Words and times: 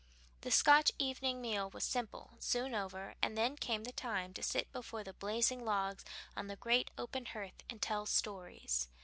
The 0.41 0.49
Scotch 0.49 0.91
evening 0.97 1.41
meal 1.41 1.69
was 1.69 1.83
simple, 1.83 2.31
soon 2.39 2.73
over, 2.73 3.13
and 3.21 3.37
then 3.37 3.55
came 3.55 3.83
the 3.83 3.91
time 3.91 4.33
to 4.33 4.41
sit 4.41 4.71
before 4.71 5.03
the 5.03 5.13
blazing 5.13 5.63
logs 5.63 6.03
on 6.35 6.47
the 6.47 6.55
great 6.55 6.89
open 6.97 7.25
hearth 7.27 7.61
and 7.69 7.79
tell 7.79 8.07
stories. 8.07 8.87